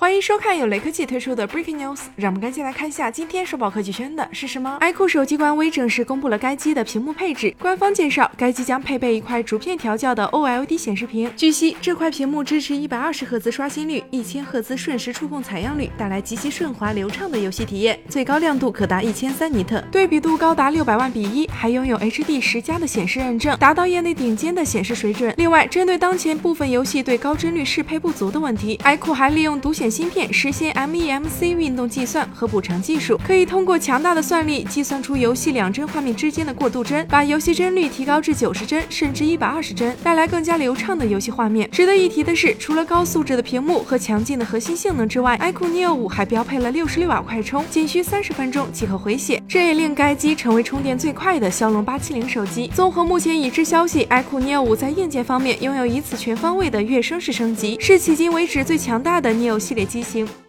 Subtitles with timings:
[0.00, 4.78] 欢迎收看由雷科技推出的 Breaking News，让我们赶紧来看一下今天首宝科技圈的是什么。
[4.80, 7.52] iQOO 手机官微正式公布了该机的屏幕配置。
[7.58, 11.28] 官方介绍，该机将配备一块逐片调教的 OLED 显示屏。
[11.36, 17.98] 据悉，这块屏幕支持一百二十赫兹刷新率、一千赫兹瞬时触控采样率，带来极其顺滑流畅的游戏体验。
[18.08, 25.34] 最高亮度可达一千三尼特，对比度高达六百万比一，还拥有 HD 十加的显示认证，达到业内顶尖的显示水准。
[25.36, 29.87] 另外，针对当前部分游戏对高帧率适配不足的问题，iQOO 还利用独显。
[29.90, 41.70] 芯片实现 MEMC 运动计算和补偿技术，可以通过强大的算力计算出游戏两帧画面之间的过渡帧，把游戏帧率提高至九十帧甚至一百二十帧，带来更加流畅的游戏画面。
[41.70, 52.70] 值得一提的是，除了高素质的屏幕和强劲的核心性能之外，iQOO Neo 5还标配了六十六瓦快充，仅需三十分钟即可回血，这也令该机成为充电最快的骁龙八七零手机。
[52.74, 59.77] 综合目前已知消息，iQOO Neo 5在硬件方面拥有一次全方位的跃升式升级，是迄今为止最强大的 Neo 系列。
[59.84, 60.47] 机型。